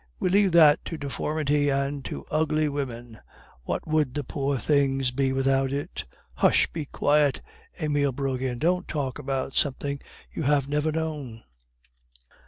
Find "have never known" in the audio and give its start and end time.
10.41-11.43